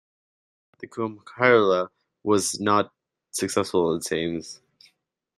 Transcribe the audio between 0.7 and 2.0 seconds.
The Comhairle